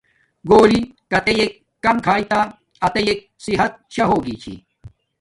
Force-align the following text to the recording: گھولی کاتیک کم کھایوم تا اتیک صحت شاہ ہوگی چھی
گھولی 0.49 0.81
کاتیک 1.11 1.51
کم 1.83 1.95
کھایوم 2.05 2.27
تا 2.31 2.39
اتیک 2.85 3.19
صحت 3.45 3.71
شاہ 3.93 4.07
ہوگی 4.11 4.35
چھی 4.41 4.53